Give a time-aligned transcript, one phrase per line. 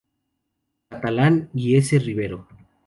[0.89, 1.99] Catalán y S.
[1.99, 2.47] Rivero.